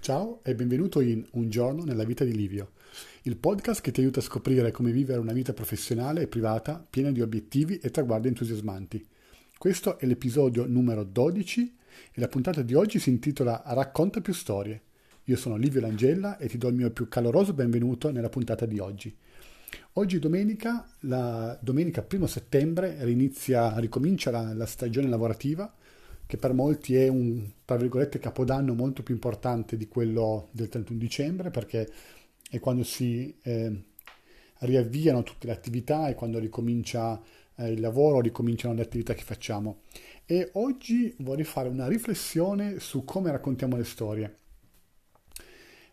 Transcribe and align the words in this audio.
Ciao 0.00 0.40
e 0.44 0.54
benvenuto 0.54 1.02
in 1.02 1.26
Un 1.32 1.50
giorno 1.50 1.84
nella 1.84 2.04
vita 2.04 2.24
di 2.24 2.34
Livio, 2.34 2.70
il 3.24 3.36
podcast 3.36 3.82
che 3.82 3.90
ti 3.90 4.00
aiuta 4.00 4.20
a 4.20 4.22
scoprire 4.22 4.70
come 4.70 4.92
vivere 4.92 5.20
una 5.20 5.34
vita 5.34 5.52
professionale 5.52 6.22
e 6.22 6.26
privata 6.26 6.82
piena 6.88 7.10
di 7.10 7.20
obiettivi 7.20 7.76
e 7.76 7.90
traguardi 7.90 8.28
entusiasmanti. 8.28 9.06
Questo 9.58 9.98
è 9.98 10.06
l'episodio 10.06 10.64
numero 10.64 11.04
12 11.04 11.76
e 12.14 12.18
la 12.18 12.28
puntata 12.28 12.62
di 12.62 12.72
oggi 12.72 12.98
si 12.98 13.10
intitola 13.10 13.62
Racconta 13.66 14.22
più 14.22 14.32
storie. 14.32 14.80
Io 15.24 15.36
sono 15.36 15.56
Livio 15.56 15.82
Langella 15.82 16.38
e 16.38 16.48
ti 16.48 16.56
do 16.56 16.68
il 16.68 16.76
mio 16.76 16.90
più 16.92 17.06
caloroso 17.06 17.52
benvenuto 17.52 18.10
nella 18.10 18.30
puntata 18.30 18.64
di 18.64 18.78
oggi. 18.78 19.14
Oggi 19.94 20.18
domenica, 20.18 20.88
la 21.00 21.58
domenica 21.60 22.06
1 22.10 22.26
settembre, 22.26 22.96
rinizia, 23.04 23.78
ricomincia 23.78 24.30
la, 24.30 24.54
la 24.54 24.66
stagione 24.66 25.08
lavorativa 25.08 25.70
che 26.30 26.36
per 26.36 26.52
molti 26.52 26.94
è 26.94 27.08
un, 27.08 27.44
tra 27.64 27.76
virgolette, 27.76 28.20
capodanno 28.20 28.72
molto 28.72 29.02
più 29.02 29.14
importante 29.14 29.76
di 29.76 29.88
quello 29.88 30.46
del 30.52 30.68
31 30.68 30.96
dicembre, 30.96 31.50
perché 31.50 31.90
è 32.48 32.60
quando 32.60 32.84
si 32.84 33.34
eh, 33.42 33.82
riavviano 34.58 35.24
tutte 35.24 35.48
le 35.48 35.52
attività 35.52 36.08
e 36.08 36.14
quando 36.14 36.38
ricomincia 36.38 37.20
eh, 37.56 37.72
il 37.72 37.80
lavoro, 37.80 38.20
ricominciano 38.20 38.74
le 38.74 38.82
attività 38.82 39.12
che 39.12 39.24
facciamo. 39.24 39.80
E 40.24 40.50
oggi 40.52 41.12
vorrei 41.18 41.42
fare 41.42 41.68
una 41.68 41.88
riflessione 41.88 42.78
su 42.78 43.04
come 43.04 43.32
raccontiamo 43.32 43.76
le 43.76 43.82
storie. 43.84 44.36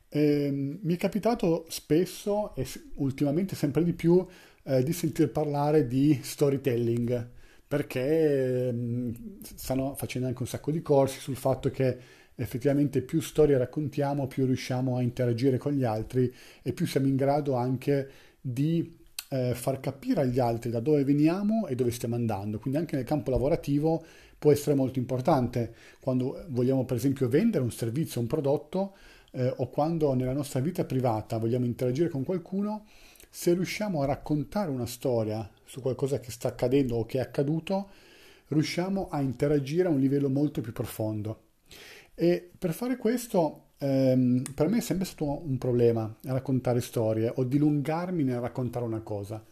Eh, 0.07 0.51
mi 0.51 0.93
è 0.93 0.97
capitato 0.97 1.65
spesso 1.67 2.53
e 2.53 2.63
ultimamente 2.97 3.55
sempre 3.55 3.83
di 3.83 3.93
più 3.93 4.23
eh, 4.65 4.83
di 4.83 4.93
sentir 4.93 5.31
parlare 5.31 5.87
di 5.87 6.19
storytelling 6.21 7.36
perché 7.67 8.71
mh, 8.71 9.39
stanno 9.55 9.93
facendo 9.95 10.27
anche 10.27 10.41
un 10.41 10.47
sacco 10.47 10.71
di 10.71 10.81
corsi 10.81 11.19
sul 11.19 11.35
fatto 11.35 11.69
che 11.69 11.97
effettivamente 12.35 13.01
più 13.01 13.19
storie 13.19 13.57
raccontiamo, 13.57 14.27
più 14.27 14.45
riusciamo 14.45 14.97
a 14.97 15.01
interagire 15.01 15.57
con 15.57 15.73
gli 15.73 15.83
altri 15.83 16.31
e 16.61 16.71
più 16.71 16.85
siamo 16.85 17.07
in 17.07 17.15
grado 17.15 17.55
anche 17.55 18.09
di 18.39 18.95
eh, 19.29 19.53
far 19.55 19.79
capire 19.79 20.21
agli 20.21 20.39
altri 20.39 20.69
da 20.69 20.79
dove 20.79 21.03
veniamo 21.03 21.67
e 21.67 21.75
dove 21.75 21.91
stiamo 21.91 22.15
andando. 22.15 22.59
Quindi 22.59 22.79
anche 22.79 22.95
nel 22.95 23.05
campo 23.05 23.31
lavorativo 23.31 24.03
può 24.37 24.51
essere 24.51 24.75
molto 24.75 24.99
importante 24.99 25.73
quando 25.99 26.45
vogliamo 26.49 26.85
per 26.85 26.97
esempio 26.97 27.27
vendere 27.27 27.63
un 27.63 27.71
servizio, 27.71 28.21
un 28.21 28.27
prodotto 28.27 28.95
eh, 29.31 29.51
o 29.57 29.69
quando 29.69 30.13
nella 30.13 30.33
nostra 30.33 30.59
vita 30.59 30.85
privata 30.85 31.37
vogliamo 31.37 31.65
interagire 31.65 32.09
con 32.09 32.23
qualcuno 32.23 32.85
se 33.29 33.53
riusciamo 33.53 34.01
a 34.01 34.05
raccontare 34.05 34.69
una 34.69 34.85
storia 34.85 35.49
su 35.67 35.81
qualcosa 35.81 36.19
che 36.19 36.31
sta 36.31 36.47
accadendo 36.47 36.95
o 36.95 37.05
che 37.05 37.19
è 37.19 37.21
accaduto, 37.21 37.89
riusciamo 38.47 39.09
a 39.09 39.21
interagire 39.21 39.87
a 39.87 39.91
un 39.91 39.99
livello 39.99 40.29
molto 40.29 40.61
più 40.61 40.71
profondo. 40.71 41.41
E 42.15 42.49
per 42.57 42.73
fare 42.73 42.97
questo, 42.97 43.71
ehm, 43.77 44.41
per 44.55 44.69
me 44.69 44.77
è 44.77 44.81
sempre 44.81 45.05
stato 45.05 45.45
un 45.45 45.57
problema 45.57 46.11
raccontare 46.23 46.81
storie 46.81 47.31
o 47.35 47.43
dilungarmi 47.43 48.23
nel 48.23 48.39
raccontare 48.39 48.85
una 48.85 49.01
cosa. 49.01 49.43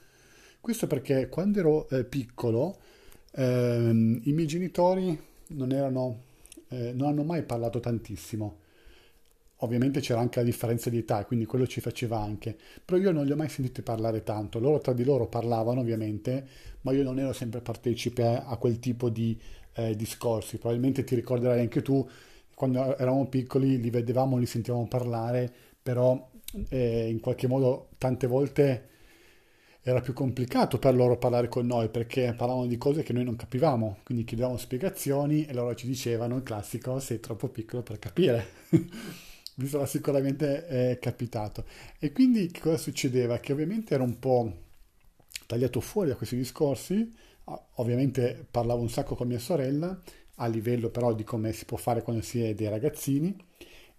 Questo 0.60 0.88
perché 0.88 1.30
quando 1.30 1.60
ero 1.60 1.90
eh, 1.90 2.06
piccolo, 2.06 2.78
ehm, 3.32 4.22
i 4.24 4.32
miei 4.32 4.48
genitori 4.48 5.20
non, 5.50 5.72
erano, 5.72 6.22
eh, 6.70 6.92
non 6.94 7.10
hanno 7.10 7.24
mai 7.24 7.44
parlato 7.44 7.80
tantissimo 7.80 8.64
Ovviamente 9.60 10.02
c'era 10.02 10.20
anche 10.20 10.40
la 10.40 10.46
differenza 10.46 10.90
di 10.90 10.98
età, 10.98 11.24
quindi 11.26 11.46
quello 11.46 11.66
ci 11.66 11.80
faceva 11.80 12.20
anche. 12.20 12.58
Però 12.84 13.00
io 13.00 13.12
non 13.12 13.26
li 13.26 13.32
ho 13.32 13.36
mai 13.38 13.50
sentiti 13.50 13.82
parlare 13.82 14.24
tanto. 14.24 14.60
Loro 14.60 14.80
tra 14.80 14.94
di 14.94 15.04
loro 15.04 15.28
parlavano, 15.28 15.80
ovviamente, 15.80 16.48
ma 16.82 16.92
io 16.92 17.04
non 17.04 17.20
ero 17.20 17.32
sempre 17.32 17.62
partecipe 17.62 18.42
a, 18.46 18.58
quel 18.58 18.80
tipo 18.80 19.10
di 19.10 19.40
eh, 19.74 19.96
discorsi. 19.96 20.58
Probabilmente 20.58 21.04
ti 21.06 21.16
ricorderai 21.16 21.62
anche 21.62 21.82
tu, 21.82 22.08
quando 22.54 22.98
eravamo 22.98 23.28
piccoli, 23.28 23.80
li 23.80 23.90
vedevamo, 23.90 24.38
li 24.38 24.46
sentivamo 24.46 24.88
parlare, 24.88 25.52
però 25.82 26.30
eh, 26.70 27.10
in 27.10 27.20
qualche 27.22 27.48
modo 27.48 27.90
tante 27.98 28.28
volte 28.28 28.90
era 29.88 30.02
più 30.02 30.14
complicato 30.14 30.80
per 30.80 30.96
loro 30.96 31.16
parlare 31.18 31.48
con 31.48 31.68
noi 31.68 31.90
perché 31.90 32.34
parlavano 32.36 32.66
di 32.66 32.78
cose 32.78 33.04
che 33.04 33.14
noi 33.14 33.24
non 33.24 33.36
capivamo, 33.36 34.00
quindi 34.04 34.24
chiedevamo 34.24 34.58
spiegazioni 34.58 35.46
e 35.46 35.54
loro 35.54 35.76
ci 35.76 35.86
dicevano 35.86 36.38
il 36.38 36.44
classico 36.44 37.00
sei 37.00 37.20
troppo 37.20 37.50
piccolo 37.50 37.84
per 37.84 38.00
capire. 38.00 38.48
mi 39.56 39.68
sarà 39.68 39.86
sicuramente 39.86 40.68
eh, 40.68 41.00
capitato. 41.00 41.66
E 42.00 42.12
quindi 42.12 42.48
che 42.48 42.60
cosa 42.60 42.78
succedeva? 42.78 43.40
Che 43.40 43.54
ovviamente 43.54 43.94
ero 43.94 44.04
un 44.04 44.20
po' 44.20 44.64
tagliato 45.46 45.80
fuori 45.80 46.10
da 46.10 46.16
questi 46.16 46.36
discorsi, 46.36 47.12
ovviamente 47.76 48.46
parlavo 48.50 48.82
un 48.82 48.90
sacco 48.90 49.16
con 49.16 49.28
mia 49.28 49.40
sorella, 49.40 50.00
a 50.36 50.48
livello 50.48 50.90
però 50.90 51.14
di 51.14 51.24
come 51.24 51.54
si 51.54 51.66
può 51.66 51.78
fare 51.78 52.02
quando 52.02 52.22
si 52.22 52.42
è 52.42 52.54
dei 52.54 52.68
ragazzini, 52.68 53.36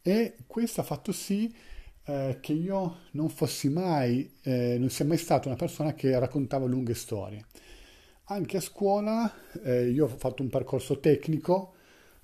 e 0.03 0.37
questo 0.47 0.81
ha 0.81 0.85
fatto 0.85 1.13
sì 1.13 1.55
eh, 2.05 2.39
che 2.41 2.53
io 2.53 2.99
non 3.13 3.29
fossi 3.29 3.69
mai, 3.69 4.31
eh, 4.43 4.77
non 4.79 4.91
sia 4.91 5.05
mai 5.05 5.17
stata 5.17 5.49
una 5.49 5.57
persona 5.57 5.95
che 5.95 6.19
raccontava 6.19 6.67
lunghe 6.67 6.95
storie. 6.95 7.45
Anche 8.29 8.57
a 8.57 8.61
scuola 8.61 9.33
eh, 9.63 9.89
io 9.89 10.05
ho 10.07 10.09
fatto 10.09 10.43
un 10.43 10.49
percorso 10.49 10.99
tecnico, 10.99 11.75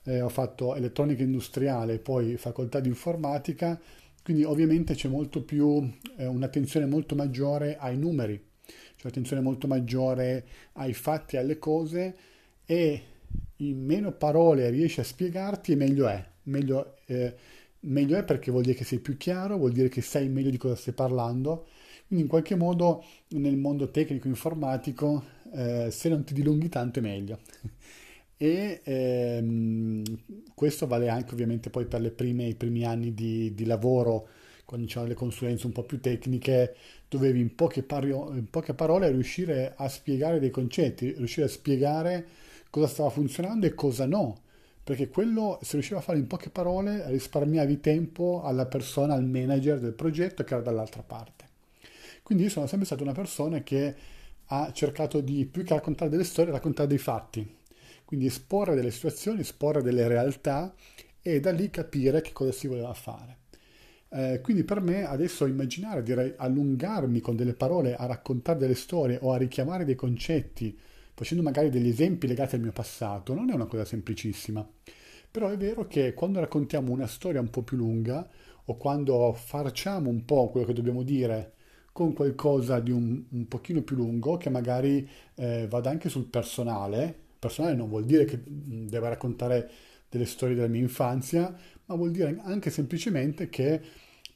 eh, 0.04 0.20
ho 0.20 0.28
fatto 0.28 0.74
elettronica 0.74 1.22
industriale 1.22 1.94
e 1.94 1.98
poi 1.98 2.36
facoltà 2.36 2.80
di 2.80 2.88
informatica, 2.88 3.80
quindi 4.22 4.44
ovviamente 4.44 4.94
c'è 4.94 5.08
molto 5.08 5.42
più, 5.42 5.88
eh, 6.16 6.26
un'attenzione 6.26 6.86
molto 6.86 7.14
maggiore 7.14 7.76
ai 7.76 7.96
numeri, 7.96 8.36
c'è 8.64 9.02
un'attenzione 9.04 9.42
molto 9.42 9.66
maggiore 9.66 10.46
ai 10.74 10.92
fatti, 10.94 11.36
alle 11.36 11.58
cose 11.58 12.16
e 12.64 13.02
in 13.56 13.84
meno 13.84 14.12
parole 14.12 14.70
riesci 14.70 15.00
a 15.00 15.04
spiegarti 15.04 15.76
meglio 15.76 16.08
è. 16.08 16.24
Meglio, 16.44 16.96
eh, 17.06 17.34
meglio 17.80 18.16
è 18.16 18.24
perché 18.24 18.50
vuol 18.50 18.64
dire 18.64 18.74
che 18.74 18.84
sei 18.84 18.98
più 18.98 19.16
chiaro, 19.16 19.56
vuol 19.56 19.72
dire 19.72 19.88
che 19.88 20.00
sai 20.00 20.28
meglio 20.28 20.50
di 20.50 20.56
cosa 20.56 20.74
stai 20.74 20.94
parlando. 20.94 21.66
Quindi 22.06 22.24
in 22.24 22.30
qualche 22.30 22.56
modo 22.56 23.04
nel 23.28 23.56
mondo 23.56 23.90
tecnico 23.90 24.28
informatico 24.28 25.24
eh, 25.54 25.88
se 25.90 26.08
non 26.08 26.24
ti 26.24 26.34
dilunghi 26.34 26.68
tanto 26.68 26.98
è 26.98 27.02
meglio 27.02 27.40
e 28.36 28.80
ehm, 28.82 29.61
questo 30.62 30.86
vale 30.86 31.08
anche 31.08 31.32
ovviamente 31.32 31.70
poi 31.70 31.86
per 31.86 32.12
prime, 32.12 32.44
i 32.44 32.54
primi 32.54 32.84
anni 32.84 33.12
di, 33.14 33.52
di 33.52 33.64
lavoro 33.64 34.28
quando 34.64 34.86
c'erano 34.86 35.08
le 35.08 35.14
consulenze 35.14 35.66
un 35.66 35.72
po' 35.72 35.82
più 35.82 35.98
tecniche 35.98 36.76
dovevi 37.08 37.40
in 37.40 37.56
poche, 37.56 37.82
paro- 37.82 38.32
in 38.32 38.48
poche 38.48 38.72
parole 38.72 39.10
riuscire 39.10 39.74
a 39.76 39.88
spiegare 39.88 40.38
dei 40.38 40.50
concetti 40.50 41.14
riuscire 41.14 41.46
a 41.46 41.48
spiegare 41.48 42.26
cosa 42.70 42.86
stava 42.86 43.10
funzionando 43.10 43.66
e 43.66 43.74
cosa 43.74 44.06
no. 44.06 44.38
Perché 44.84 45.08
quello 45.08 45.58
se 45.62 45.72
riusciva 45.72 45.98
a 45.98 46.02
fare 46.02 46.18
in 46.18 46.28
poche 46.28 46.48
parole 46.48 47.10
risparmiavi 47.10 47.80
tempo 47.80 48.42
alla 48.44 48.66
persona, 48.66 49.14
al 49.14 49.24
manager 49.24 49.80
del 49.80 49.94
progetto 49.94 50.44
che 50.44 50.54
era 50.54 50.62
dall'altra 50.62 51.02
parte. 51.02 51.44
Quindi 52.22 52.44
io 52.44 52.50
sono 52.50 52.68
sempre 52.68 52.86
stata 52.86 53.02
una 53.02 53.10
persona 53.10 53.64
che 53.64 53.94
ha 54.46 54.70
cercato 54.72 55.20
di 55.20 55.44
più 55.44 55.64
che 55.64 55.74
raccontare 55.74 56.08
delle 56.08 56.22
storie 56.22 56.52
raccontare 56.52 56.88
dei 56.88 56.98
fatti 56.98 57.60
quindi 58.12 58.28
esporre 58.28 58.74
delle 58.74 58.90
situazioni, 58.90 59.40
esporre 59.40 59.80
delle 59.80 60.06
realtà 60.06 60.74
e 61.22 61.40
da 61.40 61.50
lì 61.50 61.70
capire 61.70 62.20
che 62.20 62.32
cosa 62.34 62.52
si 62.52 62.66
voleva 62.66 62.92
fare. 62.92 63.38
Eh, 64.10 64.40
quindi 64.42 64.64
per 64.64 64.82
me 64.82 65.06
adesso 65.06 65.46
immaginare, 65.46 66.02
direi 66.02 66.34
allungarmi 66.36 67.20
con 67.20 67.36
delle 67.36 67.54
parole 67.54 67.96
a 67.96 68.04
raccontare 68.04 68.58
delle 68.58 68.74
storie 68.74 69.18
o 69.22 69.32
a 69.32 69.38
richiamare 69.38 69.86
dei 69.86 69.94
concetti, 69.94 70.78
facendo 71.14 71.42
magari 71.42 71.70
degli 71.70 71.88
esempi 71.88 72.26
legati 72.26 72.54
al 72.54 72.60
mio 72.60 72.72
passato, 72.72 73.32
non 73.32 73.48
è 73.48 73.54
una 73.54 73.64
cosa 73.64 73.86
semplicissima. 73.86 74.68
Però 75.30 75.48
è 75.48 75.56
vero 75.56 75.86
che 75.86 76.12
quando 76.12 76.40
raccontiamo 76.40 76.92
una 76.92 77.06
storia 77.06 77.40
un 77.40 77.48
po' 77.48 77.62
più 77.62 77.78
lunga 77.78 78.28
o 78.66 78.76
quando 78.76 79.32
farciamo 79.32 80.10
un 80.10 80.26
po' 80.26 80.50
quello 80.50 80.66
che 80.66 80.74
dobbiamo 80.74 81.02
dire 81.02 81.54
con 81.92 82.12
qualcosa 82.12 82.78
di 82.78 82.90
un, 82.90 83.24
un 83.30 83.48
pochino 83.48 83.80
più 83.80 83.96
lungo, 83.96 84.36
che 84.36 84.50
magari 84.50 85.08
eh, 85.36 85.66
vada 85.66 85.88
anche 85.88 86.10
sul 86.10 86.26
personale, 86.26 87.21
personale 87.42 87.74
non 87.74 87.88
vuol 87.88 88.04
dire 88.04 88.24
che 88.24 88.40
deve 88.46 89.08
raccontare 89.08 89.68
delle 90.08 90.26
storie 90.26 90.54
della 90.54 90.68
mia 90.68 90.80
infanzia, 90.80 91.52
ma 91.86 91.96
vuol 91.96 92.12
dire 92.12 92.38
anche 92.44 92.70
semplicemente 92.70 93.48
che 93.48 93.80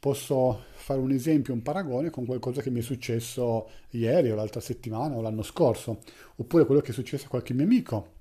posso 0.01 0.65
fare 0.73 0.99
un 0.99 1.13
esempio, 1.13 1.55
un 1.55 1.63
paragone 1.63 2.11
con 2.11 2.27
qualcosa 2.27 2.63
che 2.63 2.71
mi 2.71 2.81
è 2.81 2.83
successo 2.83 3.71
ieri 3.91 4.31
o 4.31 4.35
l'altra 4.35 4.61
settimana 4.61 5.15
o 5.15 5.21
l'anno 5.21 5.43
scorso, 5.43 6.01
oppure 6.35 6.67
quello 6.67 6.81
che 6.81 6.91
è 6.91 6.95
successo 6.95 7.27
a 7.27 7.29
qualche 7.29 7.55
mio 7.55 7.65
amico. 7.65 8.15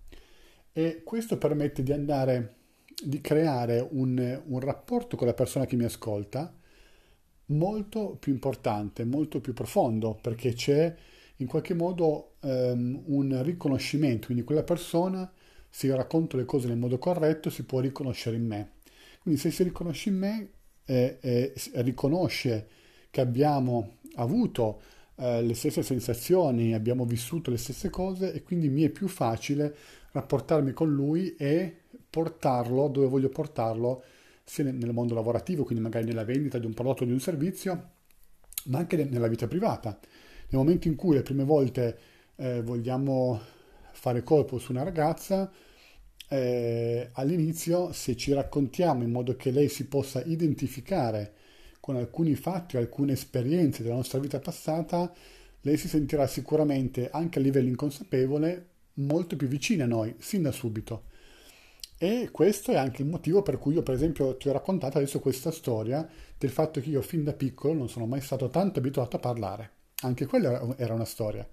E 0.71 1.01
questo 1.03 1.39
permette 1.39 1.81
di 1.81 1.91
andare, 1.91 2.55
di 3.03 3.21
creare 3.21 3.87
un, 3.89 4.41
un 4.45 4.59
rapporto 4.59 5.17
con 5.17 5.25
la 5.25 5.33
persona 5.33 5.65
che 5.65 5.75
mi 5.75 5.85
ascolta 5.85 6.53
molto 7.47 8.17
più 8.19 8.33
importante, 8.33 9.03
molto 9.03 9.41
più 9.41 9.53
profondo, 9.53 10.15
perché 10.21 10.53
c'è 10.53 10.95
in 11.37 11.47
qualche 11.47 11.73
modo 11.73 12.35
um, 12.41 13.01
un 13.07 13.43
riconoscimento, 13.43 14.27
quindi 14.27 14.43
quella 14.43 14.63
persona, 14.63 15.29
se 15.69 15.87
io 15.87 15.95
racconto 15.95 16.37
le 16.37 16.45
cose 16.45 16.67
nel 16.67 16.77
modo 16.77 16.97
corretto, 16.97 17.49
si 17.49 17.63
può 17.63 17.79
riconoscere 17.79 18.35
in 18.35 18.45
me. 18.45 18.71
Quindi 19.21 19.39
se 19.39 19.51
si 19.51 19.63
riconosce 19.63 20.09
in 20.09 20.17
me, 20.17 20.49
eh, 20.85 21.17
eh, 21.19 21.53
riconosce 21.81 22.67
che 23.09 23.21
abbiamo 23.21 23.97
avuto 24.15 24.81
eh, 25.15 25.41
le 25.41 25.53
stesse 25.53 25.83
sensazioni, 25.83 26.73
abbiamo 26.73 27.05
vissuto 27.05 27.49
le 27.49 27.57
stesse 27.57 27.89
cose 27.89 28.33
e 28.33 28.43
quindi 28.43 28.69
mi 28.69 28.83
è 28.83 28.89
più 28.89 29.07
facile 29.07 29.75
rapportarmi 30.11 30.71
con 30.71 30.93
lui 30.93 31.35
e 31.35 31.81
portarlo 32.09 32.87
dove 32.87 33.07
voglio 33.07 33.29
portarlo 33.29 34.03
sia 34.43 34.63
nel 34.63 34.93
mondo 34.93 35.15
lavorativo, 35.15 35.63
quindi 35.63 35.83
magari 35.83 36.05
nella 36.05 36.23
vendita 36.23 36.59
di 36.59 36.65
un 36.65 36.73
prodotto 36.73 37.03
o 37.03 37.05
di 37.05 37.11
un 37.11 37.19
servizio, 37.19 37.89
ma 38.65 38.77
anche 38.77 39.03
nella 39.03 39.27
vita 39.27 39.47
privata. 39.47 39.99
Nel 40.49 40.61
momento 40.61 40.87
in 40.87 40.95
cui 40.95 41.15
le 41.15 41.23
prime 41.23 41.43
volte 41.43 41.97
eh, 42.35 42.61
vogliamo 42.61 43.39
fare 43.91 44.23
colpo 44.23 44.57
su 44.59 44.71
una 44.71 44.83
ragazza, 44.83 45.51
eh, 46.27 47.09
all'inizio 47.13 47.91
se 47.93 48.15
ci 48.15 48.33
raccontiamo 48.33 49.03
in 49.03 49.11
modo 49.11 49.35
che 49.35 49.51
lei 49.51 49.69
si 49.69 49.87
possa 49.87 50.23
identificare 50.23 51.33
con 51.79 51.95
alcuni 51.95 52.35
fatti, 52.35 52.77
alcune 52.77 53.13
esperienze 53.13 53.83
della 53.83 53.95
nostra 53.95 54.19
vita 54.19 54.39
passata, 54.39 55.13
lei 55.61 55.77
si 55.77 55.87
sentirà 55.87 56.27
sicuramente 56.27 57.09
anche 57.09 57.39
a 57.39 57.41
livello 57.41 57.69
inconsapevole 57.69 58.67
molto 58.95 59.35
più 59.35 59.47
vicina 59.47 59.83
a 59.83 59.87
noi, 59.87 60.15
sin 60.17 60.41
da 60.43 60.51
subito. 60.51 61.03
E 61.97 62.29
questo 62.31 62.71
è 62.71 62.75
anche 62.75 63.01
il 63.01 63.07
motivo 63.07 63.41
per 63.41 63.57
cui 63.57 63.73
io, 63.73 63.83
per 63.83 63.95
esempio, 63.95 64.35
ti 64.35 64.49
ho 64.49 64.51
raccontato 64.51 64.97
adesso 64.97 65.19
questa 65.19 65.51
storia 65.51 66.07
del 66.37 66.49
fatto 66.49 66.81
che 66.81 66.89
io 66.89 67.01
fin 67.01 67.23
da 67.23 67.33
piccolo 67.33 67.73
non 67.73 67.87
sono 67.87 68.05
mai 68.05 68.21
stato 68.21 68.49
tanto 68.49 68.79
abituato 68.79 69.15
a 69.15 69.19
parlare. 69.19 69.71
Anche 70.05 70.27
quella 70.27 70.75
era 70.77 70.93
una 70.93 71.05
storia. 71.05 71.47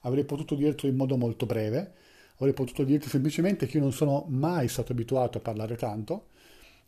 Avrei 0.00 0.24
potuto 0.24 0.54
dirtelo 0.54 0.92
in 0.92 0.98
modo 0.98 1.16
molto 1.16 1.46
breve, 1.46 1.94
avrei 2.36 2.52
potuto 2.52 2.84
dirti 2.84 3.08
semplicemente 3.08 3.66
che 3.66 3.78
io 3.78 3.82
non 3.82 3.92
sono 3.92 4.26
mai 4.28 4.68
stato 4.68 4.92
abituato 4.92 5.38
a 5.38 5.40
parlare 5.40 5.76
tanto 5.76 6.28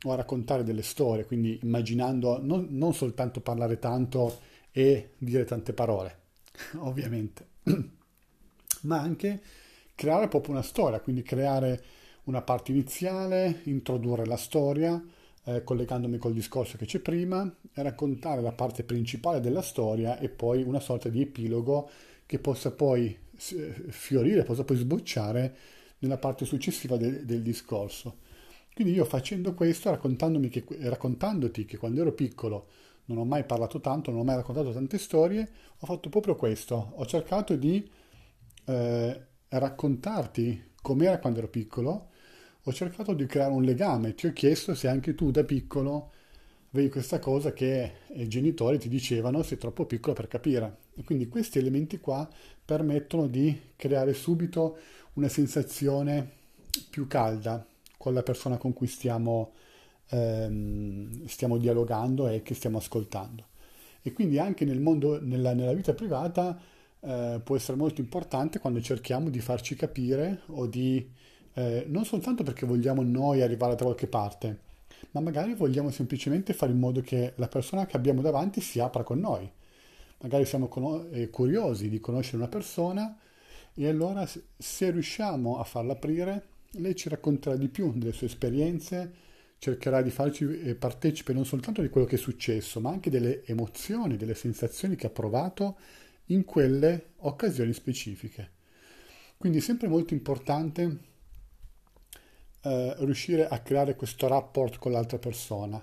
o 0.04 0.12
a 0.12 0.16
raccontare 0.16 0.62
delle 0.62 0.82
storie, 0.82 1.24
quindi 1.24 1.58
immaginando 1.62 2.38
non, 2.42 2.66
non 2.70 2.92
soltanto 2.92 3.40
parlare 3.40 3.78
tanto 3.78 4.40
e 4.70 5.12
dire 5.16 5.44
tante 5.44 5.72
parole, 5.72 6.18
ovviamente, 6.80 7.46
ma 8.82 9.00
anche 9.00 9.40
creare 9.94 10.28
proprio 10.28 10.52
una 10.52 10.62
storia, 10.62 11.00
quindi 11.00 11.22
creare 11.22 11.82
una 12.24 12.42
parte 12.42 12.72
iniziale, 12.72 13.60
introdurre 13.64 14.26
la 14.26 14.36
storia, 14.36 15.02
eh, 15.46 15.62
collegandomi 15.62 16.18
col 16.18 16.32
discorso 16.32 16.76
che 16.76 16.86
c'è 16.86 16.98
prima, 16.98 17.50
raccontare 17.74 18.42
la 18.42 18.52
parte 18.52 18.82
principale 18.82 19.40
della 19.40 19.62
storia 19.62 20.18
e 20.18 20.28
poi 20.28 20.62
una 20.62 20.80
sorta 20.80 21.08
di 21.08 21.22
epilogo 21.22 21.88
che 22.26 22.38
possa 22.38 22.72
poi 22.72 23.16
fiorire, 23.36 24.42
possa 24.42 24.64
poi 24.64 24.76
sbocciare 24.76 25.56
nella 25.98 26.18
parte 26.18 26.44
successiva 26.44 26.96
del, 26.96 27.24
del 27.24 27.42
discorso. 27.42 28.18
Quindi 28.74 28.92
io 28.92 29.04
facendo 29.04 29.54
questo, 29.54 29.90
che, 29.90 30.64
raccontandoti 30.80 31.64
che 31.64 31.76
quando 31.76 32.00
ero 32.00 32.12
piccolo 32.12 32.66
non 33.06 33.18
ho 33.18 33.24
mai 33.24 33.44
parlato 33.44 33.80
tanto, 33.80 34.10
non 34.10 34.20
ho 34.20 34.24
mai 34.24 34.36
raccontato 34.36 34.72
tante 34.72 34.98
storie, 34.98 35.48
ho 35.78 35.86
fatto 35.86 36.08
proprio 36.08 36.34
questo. 36.34 36.92
Ho 36.96 37.06
cercato 37.06 37.54
di 37.54 37.88
eh, 38.66 39.26
raccontarti 39.48 40.72
com'era 40.82 41.18
quando 41.18 41.38
ero 41.38 41.48
piccolo, 41.48 42.08
ho 42.68 42.72
cercato 42.72 43.14
di 43.14 43.26
creare 43.26 43.52
un 43.52 43.62
legame, 43.62 44.16
ti 44.16 44.26
ho 44.26 44.32
chiesto 44.32 44.74
se 44.74 44.88
anche 44.88 45.14
tu 45.14 45.30
da 45.30 45.44
piccolo 45.44 46.10
avevi 46.72 46.90
questa 46.90 47.20
cosa 47.20 47.52
che 47.52 47.92
i 48.14 48.26
genitori 48.26 48.78
ti 48.78 48.88
dicevano 48.88 49.44
sei 49.44 49.56
troppo 49.56 49.86
piccolo 49.86 50.14
per 50.14 50.26
capire. 50.26 50.78
E 50.96 51.04
quindi 51.04 51.28
questi 51.28 51.58
elementi 51.58 52.00
qua 52.00 52.28
permettono 52.64 53.28
di 53.28 53.56
creare 53.76 54.12
subito 54.14 54.78
una 55.12 55.28
sensazione 55.28 56.28
più 56.90 57.06
calda 57.06 57.64
con 57.96 58.12
la 58.12 58.24
persona 58.24 58.56
con 58.58 58.72
cui 58.72 58.88
stiamo, 58.88 59.52
ehm, 60.08 61.24
stiamo 61.26 61.58
dialogando 61.58 62.26
e 62.26 62.42
che 62.42 62.54
stiamo 62.54 62.78
ascoltando. 62.78 63.44
E 64.02 64.12
quindi 64.12 64.40
anche 64.40 64.64
nel 64.64 64.80
mondo, 64.80 65.20
nella, 65.22 65.54
nella 65.54 65.72
vita 65.72 65.94
privata 65.94 66.60
eh, 66.98 67.40
può 67.42 67.54
essere 67.54 67.76
molto 67.76 68.00
importante 68.00 68.58
quando 68.58 68.80
cerchiamo 68.80 69.30
di 69.30 69.38
farci 69.38 69.76
capire 69.76 70.42
o 70.46 70.66
di 70.66 71.08
eh, 71.58 71.86
non 71.88 72.04
soltanto 72.04 72.42
perché 72.42 72.66
vogliamo 72.66 73.02
noi 73.02 73.40
arrivare 73.40 73.74
da 73.76 73.84
qualche 73.84 74.06
parte, 74.06 74.58
ma 75.12 75.20
magari 75.20 75.54
vogliamo 75.54 75.90
semplicemente 75.90 76.52
fare 76.52 76.72
in 76.72 76.78
modo 76.78 77.00
che 77.00 77.32
la 77.36 77.48
persona 77.48 77.86
che 77.86 77.96
abbiamo 77.96 78.20
davanti 78.20 78.60
si 78.60 78.78
apra 78.78 79.02
con 79.02 79.20
noi. 79.20 79.50
Magari 80.20 80.44
siamo 80.44 80.68
con- 80.68 81.08
eh, 81.12 81.30
curiosi 81.30 81.88
di 81.88 81.98
conoscere 81.98 82.36
una 82.36 82.48
persona 82.48 83.16
e 83.74 83.88
allora 83.88 84.26
se 84.26 84.90
riusciamo 84.90 85.58
a 85.58 85.64
farla 85.64 85.94
aprire, 85.94 86.44
lei 86.72 86.94
ci 86.94 87.08
racconterà 87.08 87.56
di 87.56 87.68
più 87.68 87.90
delle 87.94 88.12
sue 88.12 88.26
esperienze, 88.26 89.24
cercherà 89.56 90.02
di 90.02 90.10
farci 90.10 90.44
eh, 90.60 90.74
partecipe 90.74 91.32
non 91.32 91.46
soltanto 91.46 91.80
di 91.80 91.88
quello 91.88 92.06
che 92.06 92.16
è 92.16 92.18
successo, 92.18 92.80
ma 92.80 92.90
anche 92.90 93.08
delle 93.08 93.46
emozioni, 93.46 94.16
delle 94.16 94.34
sensazioni 94.34 94.94
che 94.94 95.06
ha 95.06 95.10
provato 95.10 95.78
in 96.26 96.44
quelle 96.44 97.12
occasioni 97.20 97.72
specifiche. 97.72 98.50
Quindi 99.38 99.58
è 99.58 99.62
sempre 99.62 99.88
molto 99.88 100.12
importante 100.12 101.14
eh, 102.66 102.96
riuscire 102.98 103.46
a 103.46 103.60
creare 103.60 103.94
questo 103.94 104.26
rapport 104.26 104.78
con 104.78 104.90
l'altra 104.90 105.18
persona 105.18 105.80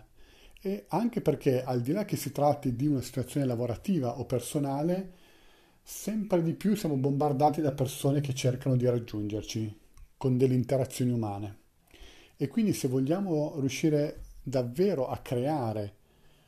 e 0.62 0.84
anche 0.90 1.22
perché 1.22 1.64
al 1.64 1.82
di 1.82 1.94
là 1.94 2.04
che 2.04 2.18
si 2.18 2.34
tratti 2.34 2.76
di 2.76 2.88
una 2.88 3.02
situazione 3.02 3.46
lavorativa 3.46 4.20
o 4.20 4.26
personale, 4.26 5.12
sempre 5.82 6.44
di 6.44 6.54
più 6.54 6.76
siamo 6.76 6.96
bombardati 6.98 7.62
da 7.62 7.72
persone 7.72 8.20
che 8.20 8.34
cercano 8.34 8.76
di 8.76 8.86
raggiungerci 8.86 9.80
con 10.18 10.38
delle 10.38 10.56
interazioni 10.56 11.12
umane. 11.12 11.60
E 12.36 12.50
quindi 12.50 12.74
se 12.74 12.90
vogliamo 12.90 13.60
riuscire 13.60 14.24
davvero 14.44 15.08
a 15.08 15.20
creare 15.20 15.96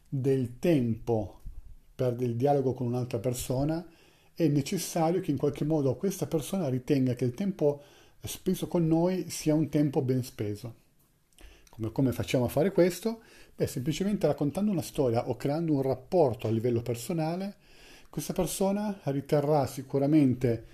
del 0.10 0.60
tempo 0.60 1.40
per 1.96 2.14
del 2.14 2.36
dialogo 2.36 2.74
con 2.74 2.88
un'altra 2.88 3.20
persona, 3.20 3.86
è 4.34 4.48
necessario 4.50 5.22
che 5.22 5.32
in 5.32 5.38
qualche 5.38 5.64
modo 5.64 5.96
questa 5.96 6.28
persona 6.28 6.68
ritenga 6.68 7.14
che 7.14 7.24
il 7.24 7.34
tempo 7.34 7.82
speso 8.28 8.68
con 8.68 8.88
noi 8.88 9.30
sia 9.30 9.54
un 9.54 9.70
tempo 9.70 10.02
ben 10.02 10.24
speso. 10.24 10.84
Come, 11.70 11.92
come 11.92 12.12
facciamo 12.12 12.46
a 12.46 12.50
fare 12.50 12.72
questo? 12.72 13.22
Beh, 13.56 13.68
semplicemente 13.68 14.28
raccontando 14.28 14.72
una 14.72 14.82
storia 14.82 15.30
o 15.30 15.36
creando 15.36 15.74
un 15.74 15.82
rapporto 15.82 16.48
a 16.48 16.52
livello 16.52 16.82
personale, 16.82 17.56
questa 18.10 18.34
persona 18.34 18.98
riterrà 19.04 19.66
sicuramente 19.66 20.66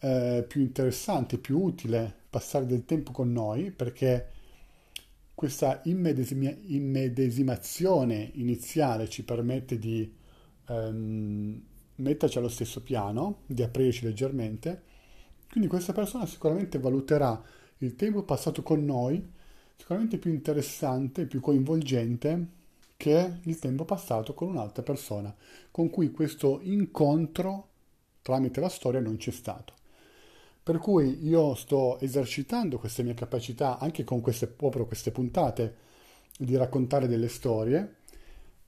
eh, 0.00 0.44
più 0.46 0.60
interessante, 0.60 1.38
più 1.38 1.60
utile 1.60 2.14
passare 2.30 2.66
del 2.66 2.84
tempo 2.84 3.10
con 3.10 3.32
noi 3.32 3.70
perché 3.70 4.28
questa 5.34 5.80
immedesima, 5.84 6.52
immedesimazione 6.66 8.30
iniziale 8.34 9.08
ci 9.08 9.24
permette 9.24 9.78
di 9.78 10.14
ehm, 10.68 11.62
metterci 11.96 12.38
allo 12.38 12.48
stesso 12.48 12.82
piano, 12.82 13.40
di 13.46 13.62
aprirci 13.62 14.04
leggermente 14.04 14.82
quindi 15.50 15.68
questa 15.68 15.92
persona 15.92 16.26
sicuramente 16.26 16.78
valuterà 16.78 17.42
il 17.78 17.96
tempo 17.96 18.22
passato 18.22 18.62
con 18.62 18.84
noi 18.84 19.38
sicuramente 19.76 20.18
più 20.18 20.30
interessante, 20.30 21.26
più 21.26 21.40
coinvolgente 21.40 22.58
che 22.96 23.38
il 23.42 23.58
tempo 23.58 23.84
passato 23.84 24.34
con 24.34 24.48
un'altra 24.48 24.82
persona 24.82 25.34
con 25.70 25.90
cui 25.90 26.10
questo 26.10 26.60
incontro 26.62 27.68
tramite 28.22 28.60
la 28.60 28.68
storia 28.68 29.00
non 29.00 29.16
c'è 29.16 29.30
stato. 29.30 29.72
Per 30.62 30.78
cui 30.78 31.26
io 31.26 31.54
sto 31.54 31.98
esercitando 31.98 32.78
queste 32.78 33.02
mie 33.02 33.14
capacità 33.14 33.78
anche 33.78 34.04
con 34.04 34.20
queste, 34.20 34.46
proprio 34.46 34.86
queste 34.86 35.10
puntate 35.10 35.76
di 36.38 36.56
raccontare 36.56 37.08
delle 37.08 37.28
storie 37.28 37.96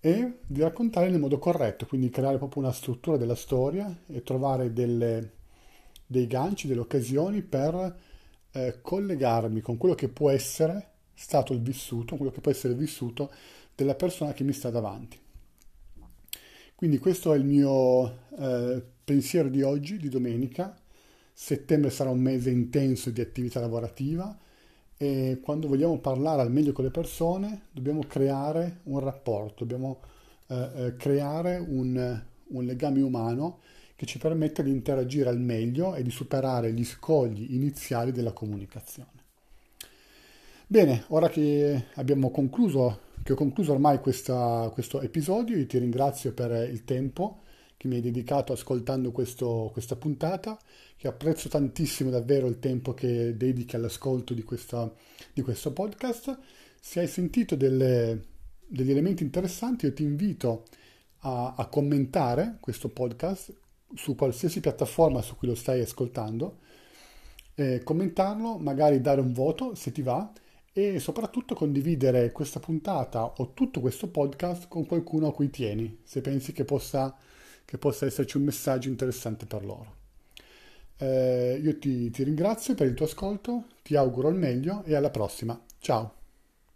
e 0.01 0.39
di 0.45 0.61
raccontare 0.63 1.11
nel 1.11 1.21
modo 1.21 1.39
corretto, 1.39 1.87
quindi 1.87 2.09
creare 2.09 2.39
proprio 2.39 2.63
una 2.63 2.73
struttura 2.73 3.19
della 3.19 3.37
storia 3.37 3.95
e 4.07 4.23
trovare 4.23 4.73
delle 4.73 5.42
dei 6.13 6.27
ganci, 6.29 6.69
delle 6.69 6.81
occasioni 6.81 7.43
per 7.43 7.97
eh, 8.53 8.79
collegarmi 8.81 9.61
con 9.61 9.77
quello 9.79 9.95
che 9.95 10.09
può 10.09 10.31
essere 10.31 10.91
stato 11.15 11.53
il 11.53 11.61
vissuto, 11.61 12.17
quello 12.17 12.31
che 12.31 12.41
può 12.41 12.51
essere 12.51 12.75
il 12.75 12.79
vissuto 12.79 13.31
della 13.75 13.95
persona 13.95 14.33
che 14.33 14.45
mi 14.45 14.53
sta 14.53 14.71
davanti. 14.71 15.19
Quindi 16.75 16.99
questo 16.99 17.33
è 17.33 17.37
il 17.37 17.45
mio 17.45 18.19
eh, 18.39 18.83
pensiero 19.05 19.49
di 19.49 19.63
oggi, 19.63 19.97
di 19.97 20.09
domenica. 20.09 20.77
Settembre 21.33 21.91
sarà 21.91 22.11
un 22.11 22.21
mese 22.21 22.51
intenso 22.51 23.11
di 23.11 23.21
attività 23.21 23.61
lavorativa 23.61 24.37
e 24.97 25.41
quando 25.43 25.67
vogliamo 25.67 25.99
parlare 25.99 26.43
al 26.43 26.53
meglio 26.53 26.73
con 26.73 26.85
le 26.85 26.91
persone 26.91 27.63
dobbiamo 27.71 28.03
creare 28.07 28.81
un 28.85 29.01
rapporto, 29.01 29.65
dobbiamo 29.65 30.01
eh, 30.49 30.71
eh 30.75 30.97
creare 30.97 31.57
un, 31.57 32.23
un 32.49 32.65
legame 32.65 33.01
umano 33.01 33.61
che 33.97 34.07
ci 34.07 34.19
permette 34.19 34.63
di 34.63 34.71
interagire 34.71 35.29
al 35.29 35.41
meglio 35.41 35.95
e 35.95 36.03
di 36.03 36.11
superare 36.11 36.73
gli 36.73 36.85
scogli 36.85 37.55
iniziali 37.55 38.13
della 38.13 38.33
comunicazione. 38.33 39.11
Bene, 40.67 41.05
ora 41.09 41.29
che 41.29 41.87
abbiamo 41.95 42.31
concluso, 42.31 43.01
che 43.23 43.33
ho 43.33 43.37
concluso 43.37 43.73
ormai 43.73 43.99
questa, 44.01 44.71
questo 44.73 45.01
episodio, 45.03 45.57
io 45.57 45.67
ti 45.67 45.79
ringrazio 45.79 46.33
per 46.33 46.69
il 46.71 46.85
tempo 46.85 47.43
che 47.77 47.89
mi 47.89 47.97
hai 47.97 48.01
dedicato 48.01 48.53
ascoltando 48.53 49.13
questo, 49.13 49.69
questa 49.73 49.97
puntata, 49.97 50.59
che 50.97 51.09
apprezzo 51.09 51.49
tantissimo 51.49 52.11
davvero 52.11 52.47
il 52.47 52.59
tempo 52.59 52.95
che 52.95 53.37
dedichi 53.37 53.77
all'ascolto 53.77 54.35
di, 54.35 54.45
questa, 54.45 54.91
di 55.33 55.43
questo 55.43 55.73
podcast. 55.73 56.39
Se 56.81 57.01
hai 57.01 57.09
sentito 57.09 57.55
delle, 57.55 58.23
degli 58.67 58.93
elementi 58.93 59.25
interessanti, 59.25 59.87
io 59.87 59.93
ti 59.93 60.05
invito 60.05 60.65
a, 61.23 61.55
a 61.57 61.67
commentare 61.67 62.59
questo 62.61 62.89
podcast 62.89 63.53
su 63.95 64.15
qualsiasi 64.15 64.61
piattaforma 64.61 65.23
su 65.23 65.37
cui 65.37 65.49
lo 65.49 65.55
stai 65.55 65.81
ascoltando, 65.81 66.59
eh, 67.55 67.83
commentarlo, 67.83 68.59
magari 68.59 69.01
dare 69.01 69.21
un 69.21 69.33
voto 69.33 69.75
se 69.75 69.93
ti 69.93 70.03
va 70.03 70.33
e 70.73 70.99
soprattutto 70.99 71.55
condividere 71.55 72.33
questa 72.33 72.59
puntata 72.59 73.25
o 73.25 73.53
tutto 73.53 73.81
questo 73.81 74.09
podcast 74.09 74.69
con 74.69 74.87
qualcuno 74.87 75.29
a 75.29 75.33
cui 75.33 75.51
tieni, 75.51 75.99
se 76.03 76.21
pensi 76.23 76.53
che 76.53 76.65
possa, 76.65 77.15
che 77.65 77.79
possa 77.79 78.07
esserci 78.07 78.39
un 78.39 78.45
messaggio 78.45 78.89
interessante 78.89 79.47
per 79.47 79.65
loro. 79.65 80.01
Eh, 80.97 81.61
io 81.63 81.79
ti, 81.79 82.11
ti 82.11 82.23
ringrazio 82.23 82.75
per 82.75 82.87
il 82.87 82.95
tuo 82.95 83.07
ascolto, 83.07 83.65
ti 83.83 83.97
auguro 83.97 84.29
il 84.29 84.37
meglio 84.37 84.83
e 84.85 84.95
alla 84.95 85.11
prossima. 85.11 85.61
Ciao! 85.79 86.22